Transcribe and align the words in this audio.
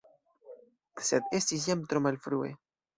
Sed 1.11 1.37
estis 1.43 1.69
jam 1.73 1.87
tro 1.95 2.05
malfrue. 2.11 2.55